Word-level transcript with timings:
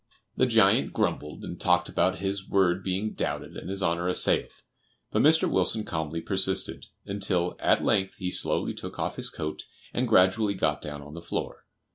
The 0.35 0.47
giant 0.47 0.93
grumbled 0.93 1.43
and 1.45 1.61
talked 1.61 1.87
about 1.87 2.17
his 2.17 2.49
word 2.49 2.83
being 2.83 3.13
doubted 3.13 3.55
and 3.55 3.69
his 3.69 3.83
honor 3.83 4.07
assailed, 4.07 4.63
but 5.11 5.21
Mr. 5.21 5.47
Wilson 5.47 5.83
calmly 5.83 6.21
persisted, 6.21 6.87
until 7.05 7.55
at 7.59 7.83
length 7.85 8.15
he 8.15 8.31
slowly 8.31 8.73
took 8.73 8.97
off 8.97 9.17
his 9.17 9.29
coat 9.29 9.65
and 9.93 10.07
gradually 10.07 10.55
got 10.55 10.81
down 10.81 11.03
on 11.03 11.13
the 11.13 11.21
floor. 11.21 11.67